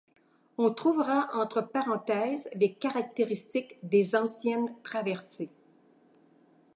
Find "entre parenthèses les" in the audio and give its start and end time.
1.35-2.73